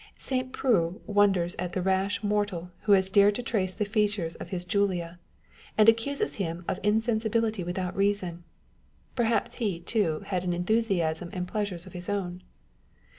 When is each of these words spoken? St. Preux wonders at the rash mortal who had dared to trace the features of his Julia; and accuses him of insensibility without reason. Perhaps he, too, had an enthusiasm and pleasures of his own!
St. 0.17 0.51
Preux 0.51 0.99
wonders 1.05 1.55
at 1.59 1.73
the 1.73 1.81
rash 1.83 2.23
mortal 2.23 2.71
who 2.85 2.93
had 2.93 3.05
dared 3.13 3.35
to 3.35 3.43
trace 3.43 3.75
the 3.75 3.85
features 3.85 4.33
of 4.33 4.49
his 4.49 4.65
Julia; 4.65 5.19
and 5.77 5.87
accuses 5.87 6.37
him 6.37 6.65
of 6.67 6.79
insensibility 6.81 7.63
without 7.63 7.95
reason. 7.95 8.43
Perhaps 9.15 9.57
he, 9.57 9.79
too, 9.79 10.21
had 10.25 10.43
an 10.43 10.53
enthusiasm 10.53 11.29
and 11.33 11.47
pleasures 11.47 11.85
of 11.85 11.93
his 11.93 12.09
own! 12.09 12.41